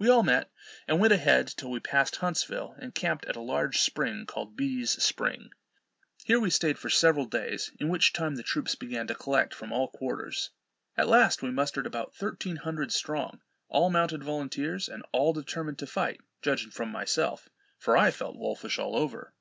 [0.00, 0.50] We all met
[0.88, 5.00] and went ahead, till we passed Huntsville, and camped at a large spring called Beaty's
[5.00, 5.50] spring.
[6.24, 9.70] Here we staid for several days, in which time the troops began to collect from
[9.72, 10.50] all quarters.
[10.96, 15.86] At last we mustered about thirteen hundred strong, all mounted volunteers, and all determined to
[15.86, 17.48] fight, judging from myself,
[17.78, 19.32] for I felt wolfish all over.